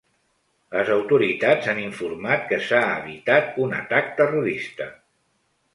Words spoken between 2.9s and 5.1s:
evitat un atac terrorista.